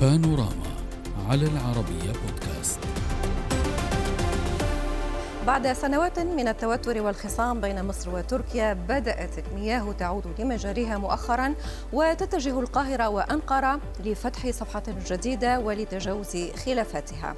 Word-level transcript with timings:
بانوراما 0.00 0.70
على 1.28 1.46
العربية 1.46 2.12
بودكاست. 2.12 2.80
بعد 5.46 5.72
سنوات 5.72 6.18
من 6.18 6.48
التوتر 6.48 7.02
والخصام 7.02 7.60
بين 7.60 7.84
مصر 7.84 8.14
وتركيا 8.14 8.72
بدأت 8.72 9.38
المياه 9.38 9.92
تعود 9.92 10.24
لمجاريها 10.38 10.98
مؤخرا 10.98 11.54
وتتجه 11.92 12.60
القاهرة 12.60 13.08
وأنقرة 13.08 13.80
لفتح 14.04 14.50
صفحة 14.50 14.82
جديدة 15.10 15.60
ولتجاوز 15.60 16.36
خلافاتها. 16.66 17.34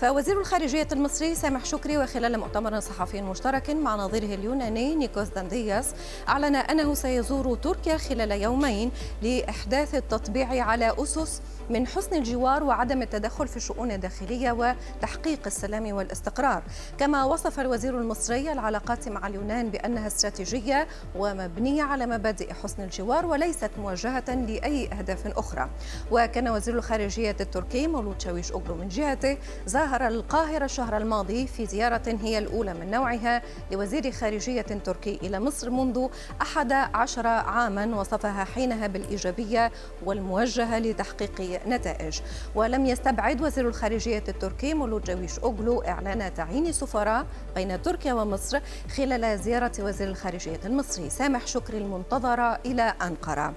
فوزير 0.00 0.40
الخارجية 0.40 0.88
المصري 0.92 1.34
سامح 1.34 1.64
شكري 1.64 1.98
وخلال 1.98 2.38
مؤتمر 2.38 2.80
صحفي 2.80 3.22
مشترك 3.22 3.70
مع 3.70 3.96
نظيره 3.96 4.34
اليوناني 4.34 4.94
نيكوس 4.94 5.28
ديندياس 5.28 5.94
أعلن 6.28 6.56
أنه 6.56 6.94
سيزور 6.94 7.54
تركيا 7.54 7.96
خلال 7.96 8.32
يومين 8.32 8.90
لإحداث 9.22 9.94
التطبيع 9.94 10.64
على 10.64 10.94
أسس 10.98 11.42
من 11.70 11.86
حسن 11.86 12.16
الجوار 12.16 12.64
وعدم 12.64 13.02
التدخل 13.02 13.48
في 13.48 13.56
الشؤون 13.56 13.90
الداخلية 13.90 14.52
وتحقيق 14.52 15.40
السلام 15.46 15.92
والاستقرار. 15.92 16.62
كما 16.98 17.24
وصف 17.24 17.60
الوزير 17.60 17.98
المصري 17.98 18.52
العلاقات 18.52 19.08
مع 19.08 19.26
اليونان 19.26 19.70
بأنها 19.70 20.06
استراتيجية 20.06 20.88
ومبنية 21.16 21.82
على 21.82 22.06
مبادئ 22.06 22.52
حسن 22.52 22.82
الجوار 22.82 23.26
وليست 23.26 23.70
موجهة 23.78 24.34
لأي 24.34 24.88
أهداف 24.92 25.26
أخرى. 25.26 25.70
وكان 26.10 26.48
وزير 26.48 26.74
الخارجية 26.74 27.36
التركي 27.40 27.86
مولود 27.86 28.20
شاويش 28.20 28.52
أوغلو 28.52 28.74
من 28.74 28.88
جهته 28.88 29.38
ظاهر 29.68 30.06
القاهرة 30.08 30.64
الشهر 30.64 30.96
الماضي 30.96 31.46
في 31.46 31.66
زيارة 31.66 32.18
هي 32.22 32.38
الأولى 32.38 32.74
من 32.74 32.90
نوعها 32.90 33.42
لوزير 33.72 34.10
خارجية 34.10 34.62
تركي 34.62 35.18
إلى 35.22 35.40
مصر 35.40 35.70
منذ 35.70 36.08
أحد 36.42 36.72
عشر 36.72 37.26
عاما 37.26 38.00
وصفها 38.00 38.44
حينها 38.44 38.86
بالإيجابية 38.86 39.72
والموجهة 40.04 40.78
لتحقيق 40.78 41.57
نتائج. 41.66 42.20
ولم 42.54 42.86
يستبعد 42.86 43.40
وزير 43.42 43.68
الخارجية 43.68 44.24
التركي 44.28 44.74
مولود 44.74 45.04
جويش 45.04 45.38
أوغلو 45.38 45.82
إعلان 45.82 46.34
تعيين 46.34 46.72
سفراء 46.72 47.26
بين 47.54 47.82
تركيا 47.82 48.12
ومصر 48.12 48.60
خلال 48.96 49.38
زيارة 49.38 49.72
وزير 49.80 50.08
الخارجية 50.08 50.60
المصري. 50.64 51.10
سامح 51.10 51.46
شكري 51.46 51.78
المنتظرة 51.78 52.58
إلى 52.66 52.94
أنقرة. 53.02 53.54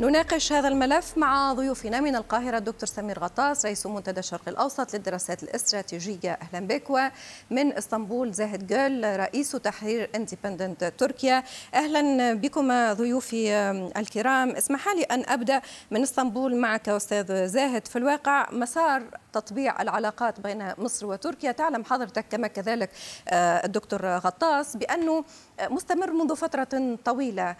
نناقش 0.00 0.52
هذا 0.52 0.68
الملف 0.68 1.18
مع 1.18 1.52
ضيوفنا 1.52 2.00
من 2.00 2.16
القاهرة 2.16 2.58
الدكتور 2.58 2.88
سمير 2.88 3.18
غطاس 3.18 3.64
رئيس 3.64 3.86
منتدى 3.86 4.20
الشرق 4.20 4.48
الأوسط 4.48 4.94
للدراسات 4.94 5.42
الاستراتيجية. 5.42 6.38
أهلا 6.42 6.66
بك. 6.66 6.90
ومن 6.90 7.72
إسطنبول 7.72 8.32
زاهد 8.32 8.66
جول 8.66 9.20
رئيس 9.20 9.52
تحرير 9.52 10.10
اندبندنت 10.14 10.92
تركيا. 10.98 11.44
أهلا 11.74 12.34
بكم 12.34 12.92
ضيوفي 12.92 13.54
الكرام. 13.96 14.50
اسمح 14.50 14.88
لي 14.88 15.02
أن 15.02 15.24
أبدأ 15.26 15.60
من 15.90 16.02
إسطنبول 16.02 16.56
معك 16.56 16.88
أستاذ 16.88 17.46
زاهد. 17.46 17.86
في 17.86 17.96
الواقع 17.96 18.48
مسار 18.52 19.02
تطبيع 19.34 19.82
العلاقات 19.82 20.40
بين 20.40 20.72
مصر 20.78 21.06
وتركيا 21.06 21.52
تعلم 21.52 21.84
حضرتك 21.84 22.26
كما 22.30 22.46
كذلك 22.46 22.90
الدكتور 23.32 24.06
غطاس 24.06 24.76
بأنه 24.76 25.24
مستمر 25.70 26.12
منذ 26.12 26.36
فترة 26.36 26.98
طويلة 27.04 27.56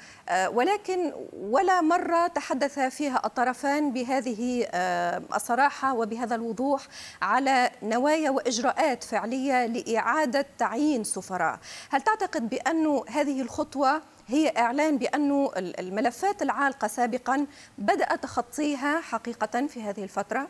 ولكن 0.46 1.12
ولا 1.32 1.80
مرة 1.80 2.26
تحدث 2.26 2.78
فيها 2.78 3.22
الطرفان 3.26 3.92
بهذه 3.92 4.66
الصراحة 5.34 5.94
وبهذا 5.94 6.34
الوضوح 6.34 6.82
على 7.22 7.70
نوايا 7.82 8.30
وإجراءات 8.30 9.04
فعلية 9.04 9.66
لإعادة 9.66 10.46
تعيين 10.58 11.04
سفراء 11.04 11.58
هل 11.90 12.00
تعتقد 12.00 12.48
بأن 12.48 13.00
هذه 13.08 13.40
الخطوة 13.40 14.02
هي 14.26 14.52
إعلان 14.58 14.98
بأن 14.98 15.48
الملفات 15.56 16.42
العالقة 16.42 16.88
سابقا 16.88 17.46
بدأ 17.78 18.16
تخطيها 18.16 19.00
حقيقة 19.00 19.66
في 19.66 19.82
هذه 19.82 20.02
الفترة؟ 20.04 20.48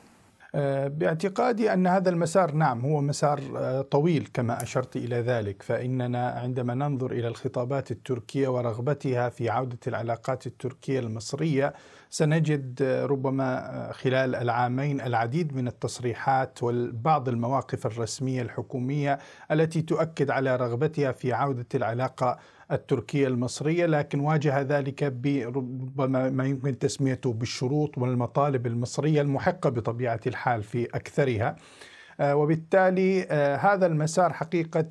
باعتقادي 0.89 1.73
أن 1.73 1.87
هذا 1.87 2.11
المسار 2.11 2.53
نعم 2.53 2.81
هو 2.81 3.01
مسار 3.01 3.41
طويل 3.83 4.29
كما 4.35 4.63
أشرت 4.63 4.97
إلى 4.97 5.17
ذلك. 5.17 5.63
فإننا 5.63 6.29
عندما 6.29 6.75
ننظر 6.75 7.13
إلى 7.13 7.29
الخطابات 7.29 7.91
التركية 7.91 8.49
ورغبتها 8.49 9.29
في 9.29 9.51
عودة 9.51 9.79
العلاقات 9.87 10.47
التركية 10.47 11.01
المصرية 11.01 11.75
سنجد 12.11 12.83
ربما 12.83 13.91
خلال 13.93 14.35
العامين 14.35 15.01
العديد 15.01 15.57
من 15.57 15.69
التصريحات 15.69 16.59
وبعض 16.63 17.29
المواقف 17.29 17.87
الرسمية 17.87 18.43
الحكومية 18.43 19.19
التي 19.51 19.83
تؤكد 19.83 20.31
على 20.31 20.57
رغبتها 20.57 21.13
في 21.13 21.33
عودة 21.33 21.67
العلاقة 21.75 22.39
التركية 22.73 23.27
المصرية 23.29 23.87
لكن 23.87 24.21
واجه 24.21 24.61
ذلك 24.61 25.05
بربما 25.05 26.31
ما 26.31 26.45
يمكن 26.45 26.79
تسميته 26.79 27.33
بالشروط 27.33 27.99
والمطالب 27.99 28.67
المصرية 28.67 29.21
المحقة 29.21 29.71
بطبيعة 29.71 30.21
الحال 30.27 30.63
في 30.63 30.85
أكثرها. 30.85 31.57
وبالتالي 32.21 33.23
هذا 33.61 33.87
المسار 33.87 34.33
حقيقة 34.33 34.87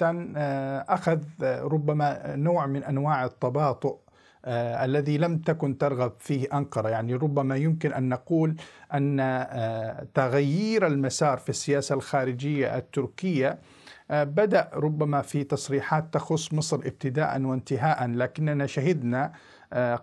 أخذ 0.89 1.19
ربما 1.44 2.35
نوع 2.35 2.66
من 2.66 2.84
أنواع 2.84 3.25
التباطؤ 3.25 3.97
الذي 4.47 5.17
لم 5.17 5.38
تكن 5.38 5.78
ترغب 5.78 6.13
فيه 6.19 6.47
أنقرة. 6.53 6.90
يعني 6.90 7.13
ربما 7.13 7.55
يمكن 7.55 7.94
أن 7.94 8.09
نقول 8.09 8.55
أن 8.94 9.17
تغيير 10.13 10.88
المسار 10.88 11.38
في 11.38 11.50
السياسة 11.50 11.95
الخارجية 11.95 12.78
التركية 12.78 13.59
بدأ 14.09 14.69
ربما 14.74 15.22
في 15.22 15.44
تصريحات 15.44 16.14
تخص 16.14 16.53
مصر 16.53 16.75
ابتداء 16.75 17.41
وانتهاء 17.41 18.08
لكننا 18.08 18.66
شهدنا 18.66 19.34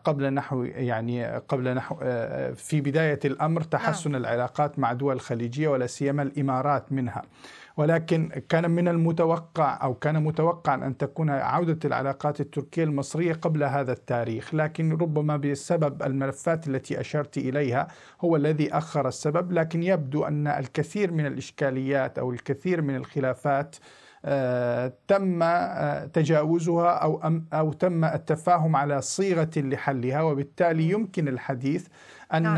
قبل 0.04 0.34
نحو 0.34 0.62
يعني 0.62 1.26
قبل 1.26 1.74
نحو 1.74 1.94
في 2.54 2.80
بداية 2.80 3.20
الأمر 3.24 3.60
تحسن 3.60 4.14
العلاقات 4.14 4.78
مع 4.78 4.92
دول 4.92 5.14
الخليجية 5.14 5.68
ولا 5.68 5.86
سيما 5.86 6.22
الإمارات 6.22 6.92
منها. 6.92 7.22
ولكن 7.76 8.30
كان 8.48 8.70
من 8.70 8.88
المتوقع 8.88 9.82
أو 9.82 9.94
كان 9.94 10.22
متوقعا 10.24 10.74
أن 10.74 10.96
تكون 10.96 11.30
عودة 11.30 11.78
العلاقات 11.84 12.40
التركية 12.40 12.84
المصرية 12.84 13.32
قبل 13.32 13.64
هذا 13.64 13.92
التاريخ، 13.92 14.54
لكن 14.54 14.92
ربما 14.92 15.36
بسبب 15.36 16.02
الملفات 16.02 16.68
التي 16.68 17.00
أشرت 17.00 17.38
إليها 17.38 17.88
هو 18.20 18.36
الذي 18.36 18.72
أخر 18.72 19.08
السبب، 19.08 19.52
لكن 19.52 19.82
يبدو 19.82 20.24
أن 20.24 20.46
الكثير 20.46 21.12
من 21.12 21.26
الإشكاليات 21.26 22.18
أو 22.18 22.30
الكثير 22.30 22.82
من 22.82 22.96
الخلافات 22.96 23.76
آه 23.76 23.80
تم 25.08 25.42
آه 25.42 26.06
تجاوزها 26.06 26.90
أو 26.90 27.20
أو 27.52 27.72
تم 27.72 28.04
التفاهم 28.04 28.76
على 28.76 29.00
صيغة 29.02 29.50
لحلها 29.56 30.22
وبالتالي 30.22 30.90
يمكن 30.90 31.28
الحديث 31.28 31.86
أن 32.34 32.42
نعم. 32.42 32.56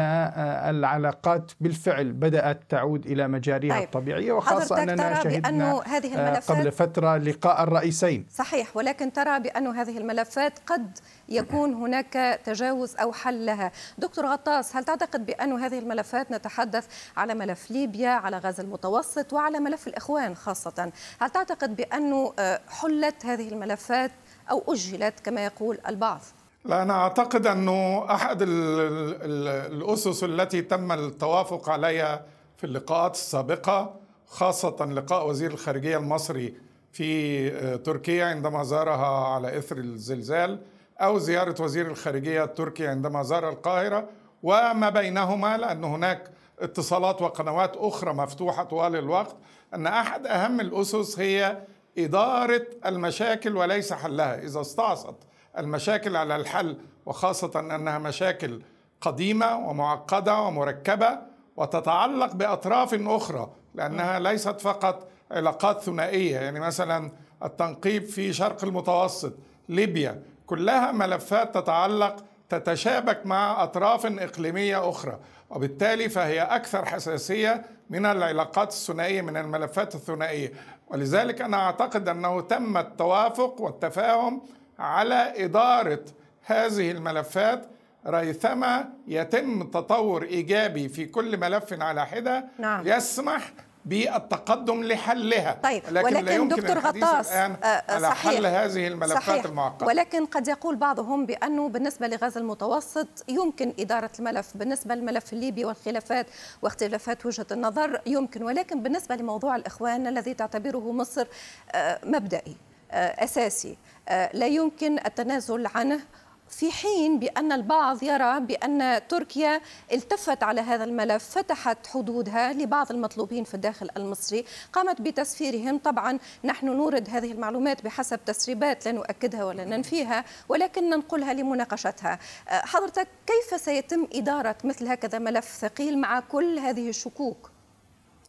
العلاقات 0.76 1.52
بالفعل 1.60 2.12
بدأت 2.12 2.60
تعود 2.68 3.06
إلى 3.06 3.28
مجاريها 3.28 3.74
طيب. 3.74 3.84
الطبيعية 3.84 4.32
وخاصة 4.32 4.82
أننا 4.82 5.22
شهدنا 5.22 5.82
هذه 5.86 6.14
الملفات 6.14 6.58
قبل 6.58 6.72
فترة 6.72 7.16
لقاء 7.16 7.62
الرئيسين 7.62 8.26
صحيح 8.30 8.76
ولكن 8.76 9.12
ترى 9.12 9.40
بأن 9.40 9.66
هذه 9.66 9.98
الملفات 9.98 10.58
قد 10.66 10.98
يكون 11.28 11.74
هناك 11.74 12.40
تجاوز 12.44 12.96
أو 12.96 13.12
حل 13.12 13.46
لها 13.46 13.72
دكتور 13.98 14.26
غطاس 14.26 14.76
هل 14.76 14.84
تعتقد 14.84 15.26
بأن 15.26 15.52
هذه 15.52 15.78
الملفات 15.78 16.30
نتحدث 16.30 16.86
على 17.16 17.34
ملف 17.34 17.70
ليبيا 17.70 18.10
على 18.10 18.38
غزة 18.38 18.62
المتوسط 18.62 19.32
وعلى 19.32 19.60
ملف 19.60 19.88
الإخوان 19.88 20.34
خاصة 20.34 20.92
هل 21.20 21.30
تعتقد 21.30 21.76
بأنه 21.76 22.32
حلت 22.68 23.26
هذه 23.26 23.48
الملفات 23.48 24.10
أو 24.50 24.64
أجلت 24.68 25.20
كما 25.20 25.44
يقول 25.44 25.78
البعض 25.88 26.20
لا 26.64 26.82
أنا 26.82 26.94
أعتقد 26.94 27.46
أنه 27.46 28.06
أحد 28.14 28.38
الأسس 28.42 30.24
التي 30.24 30.62
تم 30.62 30.92
التوافق 30.92 31.68
عليها 31.68 32.24
في 32.56 32.64
اللقاءات 32.64 33.14
السابقة 33.14 33.94
خاصة 34.26 34.84
لقاء 34.84 35.28
وزير 35.28 35.50
الخارجية 35.50 35.96
المصري 35.96 36.54
في 36.92 37.50
تركيا 37.78 38.24
عندما 38.26 38.62
زارها 38.64 39.26
على 39.34 39.58
إثر 39.58 39.78
الزلزال 39.78 40.58
أو 41.00 41.18
زيارة 41.18 41.62
وزير 41.62 41.86
الخارجية 41.86 42.44
التركي 42.44 42.86
عندما 42.86 43.22
زار 43.22 43.48
القاهرة 43.48 44.08
وما 44.42 44.90
بينهما 44.90 45.56
لأن 45.56 45.84
هناك 45.84 46.30
اتصالات 46.60 47.22
وقنوات 47.22 47.76
أخرى 47.76 48.12
مفتوحة 48.12 48.64
طوال 48.64 48.96
الوقت 48.96 49.36
أن 49.74 49.86
أحد 49.86 50.26
أهم 50.26 50.60
الأسس 50.60 51.18
هي 51.18 51.62
إدارة 51.98 52.66
المشاكل 52.86 53.56
وليس 53.56 53.92
حلها. 53.92 54.42
إذا 54.42 54.60
استعصت 54.60 55.14
المشاكل 55.58 56.16
على 56.16 56.36
الحل 56.36 56.76
وخاصة 57.06 57.60
أنها 57.60 57.98
مشاكل 57.98 58.62
قديمة 59.00 59.68
ومعقدة 59.68 60.40
ومركبة 60.40 61.18
وتتعلق 61.56 62.34
بأطراف 62.34 62.94
أخرى 62.94 63.50
لأنها 63.74 64.18
ليست 64.18 64.60
فقط 64.60 65.08
علاقات 65.30 65.80
ثنائية. 65.82 66.36
يعني 66.36 66.60
مثلا 66.60 67.12
التنقيب 67.44 68.04
في 68.04 68.32
شرق 68.32 68.64
المتوسط 68.64 69.32
ليبيا 69.68 70.22
كلها 70.46 70.92
ملفات 70.92 71.54
تتعلق 71.54 72.24
تتشابك 72.48 73.26
مع 73.26 73.62
أطراف 73.62 74.06
إقليمية 74.06 74.90
أخرى 74.90 75.18
وبالتالي 75.50 76.08
فهي 76.08 76.40
أكثر 76.42 76.84
حساسية 76.84 77.62
من 77.90 78.06
العلاقات 78.06 78.68
الثنائية 78.68 79.22
من 79.22 79.36
الملفات 79.36 79.94
الثنائية. 79.94 80.52
ولذلك 80.88 81.40
أنا 81.40 81.56
أعتقد 81.56 82.08
أنه 82.08 82.40
تم 82.40 82.76
التوافق 82.76 83.60
والتفاهم 83.60 84.42
على 84.78 85.44
إدارة 85.44 86.04
هذه 86.44 86.90
الملفات 86.90 87.66
ريثما 88.06 88.88
يتم 89.08 89.62
تطور 89.62 90.22
إيجابي 90.22 90.88
في 90.88 91.06
كل 91.06 91.36
ملف 91.40 91.82
على 91.82 92.06
حدة 92.06 92.44
نعم. 92.58 92.88
يسمح 92.88 93.52
بالتقدم 93.84 94.84
لحلها. 94.84 95.58
طيب 95.62 95.82
لكن, 95.90 96.06
ولكن 96.06 96.24
لا 96.24 96.32
يمكن 96.32 96.56
دكتور 96.56 96.78
غطاس 96.78 97.32
الآن 97.32 97.56
آه 97.64 97.82
على 97.88 98.08
صحيح. 98.08 98.34
حل 98.36 98.46
هذه 98.46 98.86
الملفات 98.86 99.22
صحيح. 99.22 99.44
المعقدة. 99.44 99.86
ولكن 99.86 100.26
قد 100.26 100.48
يقول 100.48 100.76
بعضهم 100.76 101.26
بأنه 101.26 101.68
بالنسبة 101.68 102.06
لغاز 102.08 102.38
المتوسط 102.38 103.08
يمكن 103.28 103.72
إدارة 103.78 104.10
الملف. 104.18 104.56
بالنسبة 104.56 104.94
للملف 104.94 105.32
الليبي 105.32 105.64
والخلافات 105.64 106.26
واختلافات 106.62 107.26
وجهة 107.26 107.46
النظر 107.52 108.00
يمكن 108.06 108.42
ولكن 108.42 108.82
بالنسبة 108.82 109.16
لموضوع 109.16 109.56
الإخوان 109.56 110.06
الذي 110.06 110.34
تعتبره 110.34 110.92
مصر 110.92 111.26
آه 111.72 111.98
مبدئي. 112.04 112.56
أساسي. 112.94 113.76
آه 114.08 114.30
لا 114.34 114.46
يمكن 114.46 114.98
التنازل 114.98 115.66
عنه 115.66 116.00
في 116.48 116.72
حين 116.72 117.18
بأن 117.18 117.52
البعض 117.52 118.02
يرى 118.02 118.40
بأن 118.40 119.00
تركيا 119.08 119.60
التفت 119.92 120.42
على 120.42 120.60
هذا 120.60 120.84
الملف 120.84 121.24
فتحت 121.24 121.86
حدودها 121.86 122.52
لبعض 122.52 122.90
المطلوبين 122.90 123.44
في 123.44 123.54
الداخل 123.54 123.88
المصري 123.96 124.44
قامت 124.72 125.00
بتسفيرهم. 125.00 125.78
طبعا 125.78 126.18
نحن 126.44 126.66
نورد 126.66 127.10
هذه 127.10 127.32
المعلومات 127.32 127.84
بحسب 127.84 128.24
تسريبات 128.24 128.86
لا 128.86 128.92
نؤكدها 128.92 129.44
ولا 129.44 129.64
ننفيها 129.64 130.24
ولكن 130.48 130.90
ننقلها 130.90 131.34
لمناقشتها. 131.34 132.18
أه، 132.48 132.52
حضرتك 132.52 133.08
كيف 133.26 133.60
سيتم 133.60 134.06
إدارة 134.14 134.56
مثل 134.64 134.88
هكذا 134.88 135.18
ملف 135.18 135.44
ثقيل 135.60 135.98
مع 135.98 136.20
كل 136.20 136.58
هذه 136.58 136.88
الشكوك؟ 136.88 137.51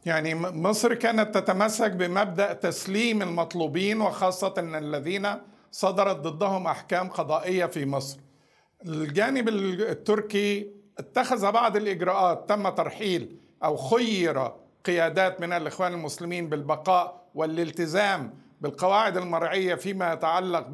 يعني 0.06 0.36
مصر 0.36 0.94
كانت 0.94 1.38
تتمسك 1.38 1.92
بمبدأ 1.92 2.54
تسليم 2.54 3.22
المطلوبين 3.22 4.02
وخاصة 4.02 4.54
الذين 4.58 5.28
صدرت 5.72 6.16
ضدهم 6.16 6.68
أحكام 6.68 7.10
قضائية 7.10 7.66
في 7.66 7.86
مصر. 7.86 8.20
الجانب 8.86 9.50
التركي 9.50 10.68
اتخذ 11.00 11.52
بعض 11.52 11.78
الإجراءات 11.78 12.50
تم 12.50 12.70
ترحيل 12.70 13.38
أو 13.64 13.76
خير 13.78 14.52
قيادات 14.86 15.42
من 15.42 15.54
الإخوان 15.54 15.94
المسلمين 15.94 16.50
بالبقاء 16.50 17.24
والالتزام 17.36 18.34
بالقواعد 18.62 19.18
المرعية 19.18 19.76
فيما 19.76 20.14
يتعلق 20.14 20.68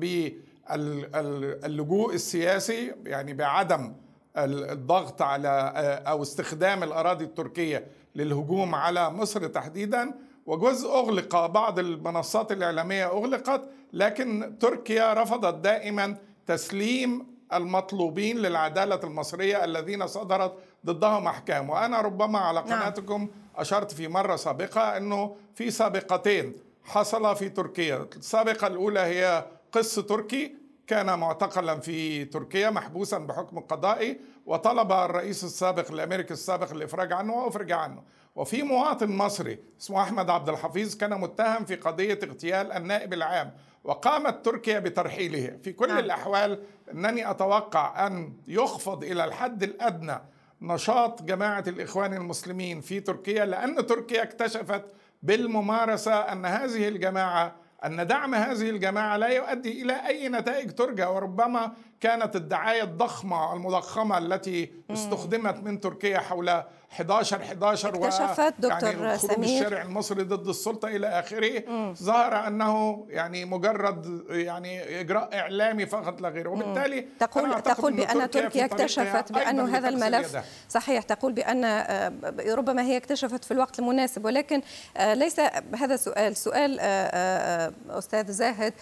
باللجوء 0.69 2.13
السياسي 2.13 2.93
يعني 3.05 3.33
بعدم 3.33 3.93
الضغط 4.37 5.21
على 5.21 5.73
أو 6.07 6.21
استخدام 6.21 6.83
الأراضي 6.83 7.25
التركية 7.25 7.87
للهجوم 8.15 8.75
على 8.75 9.09
مصر 9.09 9.47
تحديدا 9.47 10.13
وجزء 10.45 10.89
أغلق. 10.89 11.45
بعض 11.45 11.79
المنصات 11.79 12.51
الإعلامية 12.51 13.05
أغلقت 13.05 13.69
لكن 13.93 14.55
تركيا 14.59 15.13
رفضت 15.13 15.55
دائما 15.63 16.17
تسليم 16.47 17.27
المطلوبين 17.53 18.37
للعدالة 18.37 18.99
المصرية 19.03 19.63
الذين 19.63 20.07
صدرت 20.07 20.53
ضدهم 20.85 21.27
أحكام. 21.27 21.69
وأنا 21.69 22.01
ربما 22.01 22.39
على 22.39 22.63
نعم. 22.67 22.79
قناتكم 22.81 23.27
أشرت 23.55 23.91
في 23.91 24.07
مرة 24.07 24.35
سابقة 24.35 24.97
إنه 24.97 25.35
في 25.55 25.71
سابقتين 25.71 26.53
حصل 26.83 27.35
في 27.35 27.49
تركيا. 27.49 28.07
السابقة 28.17 28.67
الأولى 28.67 28.99
هي 28.99 29.45
قس 29.71 29.95
تركي 29.95 30.58
كان 30.89 31.19
معتقلا 31.19 31.79
في 31.79 32.25
تركيا 32.25 32.69
محبوسا 32.69 33.17
بحكم 33.17 33.59
قضائي 33.59 34.19
وطلب 34.45 34.91
الرئيس 34.91 35.43
السابق 35.43 35.91
الامريكي 35.91 36.33
السابق 36.33 36.71
الافراج 36.71 37.13
عنه 37.13 37.33
وافرج 37.33 37.71
عنه 37.71 38.03
وفي 38.35 38.63
مواطن 38.63 39.09
مصري 39.09 39.59
اسمه 39.81 40.01
أحمد 40.01 40.29
عبد 40.29 40.49
الحفيظ 40.49 40.95
كان 40.95 41.21
متهم 41.21 41.65
في 41.65 41.75
قضية 41.75 42.19
اغتيال 42.23 42.71
النائب 42.71 43.13
العام 43.13 43.51
وقامت 43.83 44.45
تركيا 44.45 44.79
بترحيله 44.79 45.57
في 45.63 45.73
كل 45.73 45.87
نعم. 45.87 45.97
الأحوال 45.97 46.63
إنني 46.93 47.31
أتوقع 47.31 48.07
أن 48.07 48.33
يخفض 48.47 49.03
إلى 49.03 49.25
الحد 49.25 49.63
الأدنى 49.63 50.21
نشاط 50.61 51.23
جماعة 51.23 51.63
الإخوان 51.67 52.13
المسلمين 52.13 52.81
في 52.81 52.99
تركيا 52.99 53.45
لأن 53.45 53.85
تركيا 53.85 54.23
اكتشفت 54.23 54.83
بالممارسة 55.23 56.13
أن 56.13 56.45
هذه 56.45 56.87
الجماعة 56.87 57.55
أن 57.85 58.07
دعم 58.07 58.35
هذه 58.35 58.69
الجماعة 58.69 59.17
لا 59.17 59.27
يؤدي 59.27 59.81
إلى 59.81 60.07
أي 60.07 60.29
نتائج 60.29 60.71
ترجى 60.71 61.03
وربما 61.05 61.71
كانت 62.01 62.35
الدعاية 62.35 62.83
الضخمة 62.83 63.53
المضخمة 63.53 64.17
التي 64.17 64.71
استخدمت 64.91 65.55
من 65.63 65.79
تركيا 65.79 66.19
حول 66.19 66.63
11 66.91 67.41
11 67.41 67.89
اكتشفت 67.89 68.53
دكتور 68.59 68.89
يعني 68.89 69.17
سمير. 69.17 69.39
الشارع 69.39 69.81
المصري 69.81 70.23
ضد 70.23 70.47
السلطة 70.47 70.87
إلى 70.87 71.07
آخره. 71.07 71.63
ظهر 72.03 72.47
أنه 72.47 73.05
يعني 73.09 73.45
مجرد 73.45 74.23
يعني 74.29 74.99
إجراء 74.99 75.39
إعلامي 75.39 75.85
فقط 75.85 76.21
لا 76.21 76.29
غير. 76.29 76.47
وبالتالي 76.47 77.05
تقول 77.19 77.61
تقول 77.61 77.93
بأن 77.93 78.29
تركيا 78.29 78.65
اكتشفت 78.65 79.31
بأنه 79.31 79.77
هذا 79.77 79.89
الملف. 79.89 80.37
صحيح 80.69 81.03
تقول 81.03 81.33
بأن 81.33 81.65
آه، 81.65 82.11
ربما 82.47 82.81
هي 82.81 82.97
اكتشفت 82.97 83.45
في 83.45 83.51
الوقت 83.51 83.79
المناسب. 83.79 84.25
ولكن 84.25 84.61
آه، 84.97 85.13
ليس 85.13 85.39
هذا 85.75 85.95
سؤال. 85.95 86.37
سؤال 86.37 86.77
آه، 86.81 87.73
أستاذ 87.89 88.31
زاهد 88.31 88.73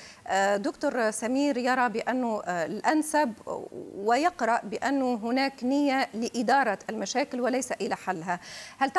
دكتور 0.56 1.12
سمير 1.12 1.58
يرى 1.58 1.90
بأنه 1.90 2.42
الأنسب 2.48 3.34
ويقرأ 3.96 4.62
بأنه 4.64 5.16
هناك 5.16 5.64
نية 5.64 6.10
لإدارة 6.14 6.80
المشاكل 6.90 7.42
وليس 7.42 7.72
إلى 7.72 7.97
حلها. 8.06 8.40
هل 8.78 8.92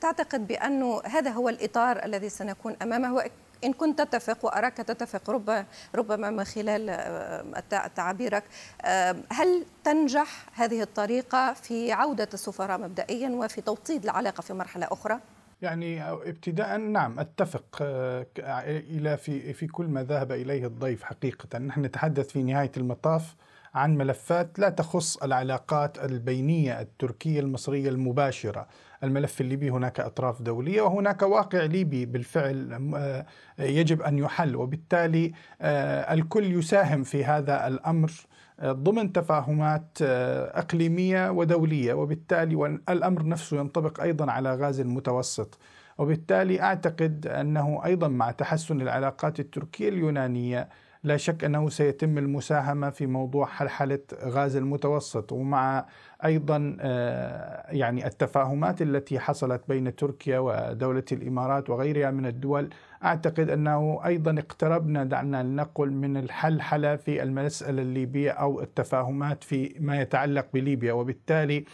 تعتقد 0.00 0.46
بأنه 0.46 1.02
هذا 1.04 1.30
هو 1.30 1.48
الإطار 1.48 2.04
الذي 2.04 2.28
سنكون 2.28 2.76
أمامه؟ 2.82 3.30
إن 3.64 3.72
كنت 3.72 4.02
تتفق 4.02 4.44
وأراك 4.44 4.76
تتفق 4.76 5.30
رب 5.30 5.66
ربما 5.94 6.30
من 6.30 6.44
خلال 6.44 6.90
آه، 6.90 7.86
تعابيرك 7.96 8.44
آه، 8.82 9.16
هل 9.30 9.64
تنجح 9.84 10.46
هذه 10.54 10.82
الطريقة 10.82 11.52
في 11.52 11.92
عودة 11.92 12.28
السفراء 12.34 12.78
مبدئيا 12.78 13.30
وفي 13.30 13.60
توطيد 13.60 14.04
العلاقة 14.04 14.40
في 14.40 14.52
مرحلة 14.52 14.86
أخرى؟ 14.90 15.18
يعني 15.62 16.10
ابتداء 16.10 16.76
نعم 16.76 17.20
أتفق 17.20 17.64
آه، 17.80 18.26
إلى 18.68 19.16
في 19.16 19.52
في 19.52 19.66
كل 19.66 19.86
ما 19.86 20.02
ذهب 20.02 20.32
إليه 20.32 20.66
الضيف 20.66 21.02
حقيقة. 21.02 21.58
نحن 21.58 21.84
نتحدث 21.84 22.28
في 22.28 22.42
نهاية 22.42 22.72
المطاف 22.76 23.34
عن 23.74 23.96
ملفات 23.96 24.58
لا 24.58 24.68
تخص 24.68 25.16
العلاقات 25.16 26.04
البينية 26.04 26.80
التركية 26.80 27.40
المصرية 27.40 27.88
المباشرة، 27.88 28.66
الملف 29.04 29.40
الليبي 29.40 29.70
هناك 29.70 30.00
أطراف 30.00 30.42
دولية 30.42 30.82
وهناك 30.82 31.22
واقع 31.22 31.64
ليبي 31.64 32.06
بالفعل 32.06 32.92
آه، 32.96 33.26
يجب 33.58 34.02
أن 34.02 34.18
يحل. 34.18 34.56
وبالتالي 34.56 35.32
آه، 35.60 36.14
الكل 36.14 36.44
يساهم 36.58 37.02
في 37.02 37.24
هذا 37.24 37.66
الأمر 37.66 38.12
آه، 38.60 38.72
ضمن 38.72 39.12
تفاهمات 39.12 39.98
إقليمية 40.00 41.30
ودولية. 41.30 41.94
وبالتالي 41.94 42.78
الامر 42.88 43.26
نفسه 43.26 43.56
ينطبق 43.56 44.00
أيضا 44.00 44.30
على 44.30 44.54
غاز 44.54 44.80
المتوسط. 44.80 45.58
وبالتالي 45.98 46.60
أعتقد 46.60 47.26
أنه 47.26 47.80
أيضا 47.84 48.08
مع 48.08 48.30
تحسن 48.30 48.80
العلاقات 48.80 49.40
التركية 49.40 49.88
اليونانية 49.88 50.68
لا 51.04 51.16
شك 51.16 51.44
أنه 51.44 51.68
سيتم 51.68 52.18
المساهمة 52.18 52.90
في 52.90 53.06
موضوع 53.06 53.46
حلحلة 53.46 53.98
غاز 54.24 54.56
المتوسط 54.56 55.32
ومع 55.32 55.86
أيضا 56.24 56.76
آه، 56.80 57.66
يعني 57.72 58.06
التفاهمات 58.06 58.82
التي 58.82 59.18
حصلت 59.18 59.62
بين 59.68 59.96
تركيا 59.96 60.38
ودولة 60.38 61.04
الإمارات 61.12 61.70
وغيرها 61.70 62.10
من 62.10 62.26
الدول 62.26 62.70
أعتقد 63.04 63.50
أنه 63.50 64.00
أيضا 64.06 64.38
اقتربنا 64.38 65.04
دعنا 65.04 65.42
نقل 65.42 65.90
من 65.90 66.16
الحلحلة 66.16 66.96
في 66.96 67.22
المسألة 67.22 67.82
الليبية 67.82 68.30
أو 68.30 68.60
التفاهمات 68.60 69.44
في 69.44 69.74
ما 69.80 70.00
يتعلق 70.00 70.46
بليبيا 70.54 70.92
وبالتالي 70.92 71.64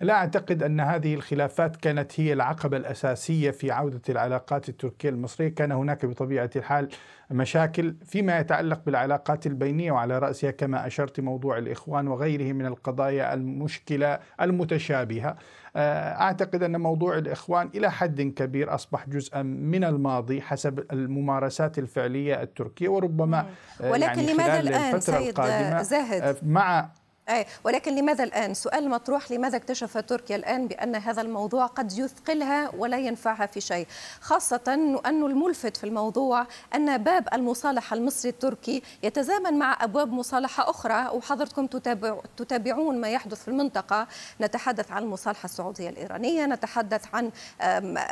لا 0.00 0.14
أعتقد 0.14 0.62
أن 0.62 0.80
هذه 0.80 1.14
الخلافات 1.14 1.76
كانت 1.76 2.20
هي 2.20 2.32
العقبة 2.32 2.76
الأساسية 2.76 3.50
في 3.50 3.70
عودة 3.70 4.00
العلاقات 4.08 4.68
التركية 4.68 5.08
المصرية، 5.08 5.48
كان 5.48 5.72
هناك 5.72 6.06
بطبيعة 6.06 6.50
الحال 6.56 6.88
مشاكل 7.30 7.94
فيما 8.04 8.38
يتعلق 8.38 8.80
بالعلاقات 8.86 9.46
البينية 9.46 9.92
وعلى 9.92 10.18
رأسها 10.18 10.50
كما 10.50 10.86
أشرت 10.86 11.20
موضوع 11.20 11.58
الإخوان 11.58 12.08
وغيره 12.08 12.52
من 12.52 12.66
القضايا 12.66 13.34
المشكلة 13.34 14.18
المتشابهة. 14.40 15.36
آه، 15.76 16.20
أعتقد 16.20 16.62
أن 16.62 16.80
موضوع 16.80 17.18
الإخوان 17.18 17.70
إلى 17.74 17.90
حد 17.90 18.20
كبير 18.20 18.74
أصبح 18.74 19.08
جزءا 19.08 19.42
من 19.42 19.84
الماضي 19.84 20.40
حسب 20.40 20.84
الممارسات 20.92 21.78
الفعلية 21.78 22.42
التركية 22.42 22.88
وربما 22.88 23.46
ولكن 23.80 24.20
يعني 24.20 24.32
لماذا 24.32 24.60
الآن 24.60 25.00
سيد 25.00 25.40
زاهد؟ 25.82 26.22
آه، 26.22 26.36
مع 26.42 26.90
أي 27.28 27.46
ولكن 27.64 27.94
لماذا 27.94 28.24
الآن؟ 28.24 28.54
سؤال 28.54 28.88
مطروح 28.88 29.32
لماذا 29.32 29.56
اكتشف 29.56 29.98
تركيا 29.98 30.36
الآن 30.36 30.68
بأن 30.68 30.96
هذا 30.96 31.22
الموضوع 31.22 31.66
قد 31.66 31.98
يثقلها 31.98 32.70
ولا 32.76 32.98
ينفعها 32.98 33.46
في 33.46 33.60
شيء؟ 33.60 33.86
خاصة 34.20 34.60
أن 35.06 35.22
الملفت 35.22 35.76
في 35.76 35.84
الموضوع 35.84 36.46
أن 36.74 36.98
باب 36.98 37.28
المصالحة 37.32 37.96
المصري 37.96 38.30
التركي 38.30 38.82
يتزامن 39.02 39.58
مع 39.58 39.84
أبواب 39.84 40.12
مصالحة 40.12 40.70
أخرى 40.70 41.08
وحضرتكم 41.08 41.66
تتابع 41.66 42.20
تتابعون 42.36 43.00
ما 43.00 43.08
يحدث 43.08 43.42
في 43.42 43.48
المنطقة. 43.48 44.06
نتحدث 44.40 44.92
عن 44.92 45.02
المصالحة 45.02 45.44
السعودية 45.44 45.88
الإيرانية 45.88 46.46
نتحدث 46.46 47.04
عن 47.14 47.30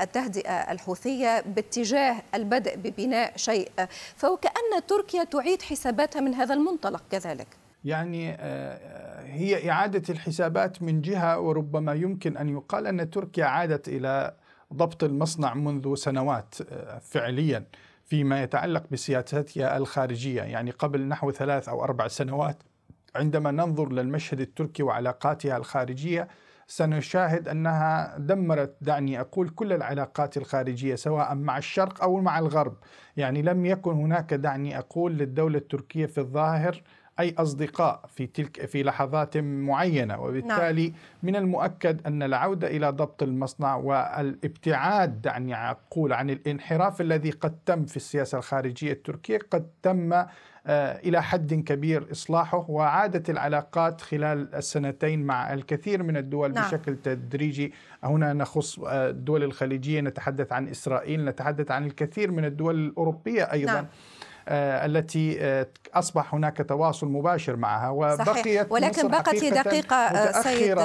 التهدئة 0.00 0.72
الحوثية 0.72 1.40
باتجاه 1.40 2.22
البدء 2.34 2.76
ببناء 2.76 3.36
شيء. 3.36 3.70
فوكأن 4.16 4.86
تركيا 4.88 5.24
تعيد 5.24 5.62
حساباتها 5.62 6.20
من 6.20 6.34
هذا 6.34 6.54
المنطلق 6.54 7.02
كذلك. 7.10 7.67
يعني 7.88 8.36
آه، 8.40 9.22
هي 9.22 9.70
إعادة 9.70 10.02
الحسابات 10.10 10.82
من 10.82 11.00
جهة 11.00 11.40
وربما 11.40 11.94
يمكن 11.94 12.36
أن 12.36 12.48
يقال 12.48 12.86
أن 12.86 13.10
تركيا 13.10 13.44
عادت 13.44 13.88
إلى 13.88 14.34
ضبط 14.74 15.04
المصنع 15.04 15.54
منذ 15.54 15.94
سنوات 15.94 16.54
آه، 16.70 16.98
فعليا 16.98 17.64
فيما 18.04 18.42
يتعلق 18.42 18.84
بسياستها 18.90 19.76
الخارجية. 19.76 20.42
يعني 20.42 20.70
قبل 20.70 21.08
نحو 21.08 21.30
ثلاث 21.30 21.68
أو 21.68 21.84
أربع 21.84 22.08
سنوات 22.08 22.62
عندما 23.14 23.50
ننظر 23.50 23.92
للمشهد 23.92 24.40
التركي 24.40 24.82
وعلاقاتها 24.82 25.56
الخارجية 25.56 26.28
سنشاهد 26.66 27.48
أنها 27.48 28.18
دمرت 28.18 28.76
دعني 28.80 29.20
أقول 29.20 29.48
كل 29.48 29.72
العلاقات 29.72 30.36
الخارجية 30.36 30.94
سواء 30.94 31.34
مع 31.34 31.58
الشرق 31.58 32.02
أو 32.02 32.20
مع 32.20 32.38
الغرب، 32.38 32.76
يعني 33.16 33.42
لم 33.42 33.66
يكن 33.66 33.92
هناك 33.92 34.34
دعني 34.34 34.78
أقول 34.78 35.12
للدولة 35.18 35.58
التركية 35.58 36.06
في 36.06 36.18
الظاهر 36.18 36.82
أي 37.20 37.34
أصدقاء 37.38 38.04
في 38.08 38.26
تلك 38.26 38.66
في 38.66 38.82
لحظات 38.82 39.36
معينة 39.36 40.20
وبالتالي 40.20 40.88
نعم. 40.88 40.96
من 41.22 41.36
المؤكد 41.36 42.06
أن 42.06 42.22
العودة 42.22 42.68
إلى 42.68 42.90
ضبط 42.90 43.22
المصنع 43.22 43.76
والابتعاد 43.76 45.22
دعني 45.22 45.70
أقول 45.70 46.12
عن 46.12 46.30
الانحراف 46.30 47.00
الذي 47.00 47.30
قد 47.30 47.58
تم 47.66 47.86
في 47.86 47.96
السياسة 47.96 48.38
الخارجية 48.38 48.92
التركية 48.92 49.38
قد 49.50 49.70
تم 49.82 50.24
آه، 50.66 50.98
إلى 50.98 51.22
حد 51.22 51.54
كبير 51.54 52.12
إصلاحه 52.12 52.66
وعادت 52.68 53.30
العلاقات 53.30 54.00
خلال 54.00 54.54
السنتين 54.54 55.22
مع 55.22 55.54
الكثير 55.54 56.02
من 56.02 56.16
الدول 56.16 56.52
نعم. 56.52 56.68
بشكل 56.68 56.96
تدريجي 56.96 57.72
هنا 58.04 58.32
نخص 58.32 58.78
آه، 58.78 59.10
الدول 59.10 59.42
الخليجية 59.42 60.00
نتحدث 60.00 60.52
عن 60.52 60.68
إسرائيل 60.68 61.24
نتحدث 61.24 61.70
عن 61.70 61.86
الكثير 61.86 62.30
من 62.30 62.44
الدول 62.44 62.74
الأوروبية 62.74 63.42
أيضا 63.42 63.72
نعم. 63.72 63.86
آه، 64.48 64.86
التي 64.86 65.36
آه، 65.40 65.66
أصبح 65.94 66.34
هناك 66.34 66.56
تواصل 66.68 67.06
مباشر 67.06 67.56
معها 67.56 67.88
وبقيت 67.88 68.72
ولكن 68.72 69.08
بقت 69.08 69.34
لي 69.34 69.50
دقيقة 69.50 69.96
آه، 69.96 70.42
سيد 70.42 70.78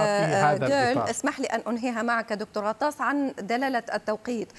جيرل 0.65 0.97
اسمح 1.09 1.39
لي 1.39 1.47
أن 1.47 1.61
أنهيها 1.67 2.01
معك 2.01 2.33
دكتور 2.33 2.65
غطاس 2.65 3.01
عن 3.01 3.33
دلالة 3.39 3.83
التوقيت. 3.93 4.51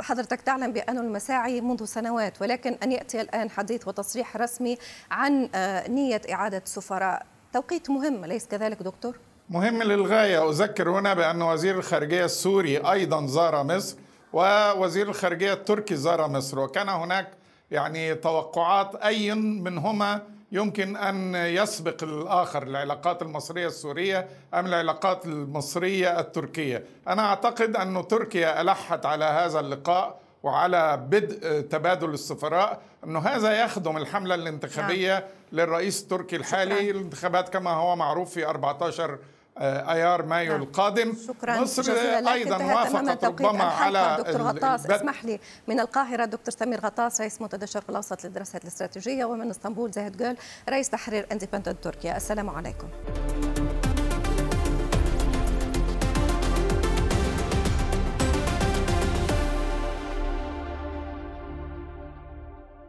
حضرتك 0.00 0.40
تعلم 0.40 0.72
بأن 0.72 0.98
المساعي 0.98 1.60
منذ 1.60 1.84
سنوات 1.84 2.42
ولكن 2.42 2.76
أن 2.82 2.92
يأتي 2.92 3.20
الآن 3.20 3.50
حديث 3.50 3.88
وتصريح 3.88 4.36
رسمي 4.36 4.78
عن 5.10 5.48
نية 5.88 6.20
إعادة 6.32 6.62
السفراء 6.66 7.26
توقيت 7.52 7.90
مهم 7.90 8.24
أليس 8.24 8.46
كذلك 8.46 8.82
دكتور؟ 8.82 9.18
مهم 9.50 9.82
للغاية. 9.82 10.50
أذكر 10.50 10.90
هنا 10.90 11.14
بأن 11.14 11.42
وزير 11.42 11.78
الخارجية 11.78 12.24
السوري 12.24 12.76
أيضا 12.76 13.26
زار 13.26 13.62
مصر 13.62 13.96
ووزير 14.32 15.08
الخارجية 15.08 15.52
التركي 15.52 15.96
زار 15.96 16.28
مصر 16.28 16.58
وكان 16.58 16.88
هناك 16.88 17.28
يعني 17.70 18.14
توقعات 18.14 18.94
أي 18.94 19.34
منهما 19.34 20.22
يمكن 20.52 20.96
أن 20.96 21.34
يسبق 21.34 22.02
الآخر 22.02 22.62
العلاقات 22.62 23.22
المصرية 23.22 23.66
السورية 23.66 24.28
أم 24.54 24.66
العلاقات 24.66 25.26
المصرية 25.26 26.20
التركية 26.20 26.84
أنا 27.08 27.22
أعتقد 27.22 27.76
أن 27.76 28.08
تركيا 28.08 28.60
ألحت 28.60 29.06
على 29.06 29.24
هذا 29.24 29.60
اللقاء 29.60 30.20
وعلى 30.42 30.96
بدء 30.96 31.60
تبادل 31.60 32.10
السفراء 32.10 32.80
أنه 33.04 33.18
هذا 33.18 33.64
يخدم 33.64 33.96
الحملة 33.96 34.34
الانتخابية 34.34 35.14
نعم. 35.14 35.22
للرئيس 35.52 36.02
التركي 36.02 36.36
الحالي 36.36 36.90
الانتخابات 36.90 37.48
كما 37.48 37.70
هو 37.70 37.96
معروف 37.96 38.30
في 38.30 38.46
14 38.46 39.12
آه، 39.12 39.18
ايار 39.58 40.26
مايو 40.26 40.52
نعم. 40.52 40.62
القادم. 40.62 41.14
شكرا 41.28 41.60
مصر 41.60 41.92
أيضا 42.32 42.56
وافقت 42.56 43.24
ربما 43.24 43.64
على 43.64 44.16
دكتور 44.18 44.42
غطاس 44.42 44.90
اسمح 44.90 45.24
لي. 45.24 45.40
من 45.68 45.80
القاهرة 45.80 46.24
دكتور 46.24 46.54
سمير 46.58 46.80
غطاس 46.80 47.20
رئيس 47.20 47.40
منتدى 47.40 47.64
الشرق 47.64 47.84
الأوسط 47.90 48.24
للدراسات 48.24 48.62
الاستراتيجية 48.62 49.24
ومن 49.24 49.50
إسطنبول 49.50 49.90
زاهد 49.90 50.16
جول 50.16 50.36
رئيس 50.68 50.90
تحرير 50.90 51.26
اندبندنت 51.32 51.84
تركيا. 51.84 52.16
السلام 52.16 52.50
عليكم. 52.50 52.88